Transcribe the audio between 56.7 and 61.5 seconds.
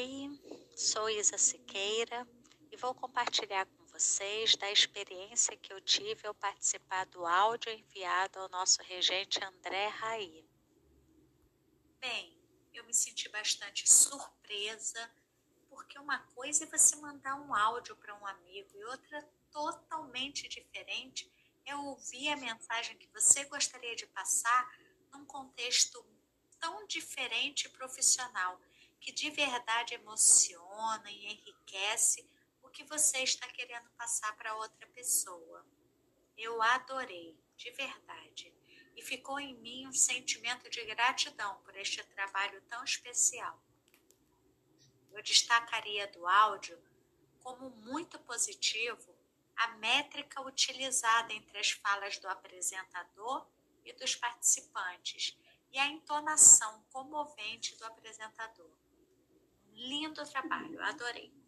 comovente do apresentador. Lindo trabalho, adorei.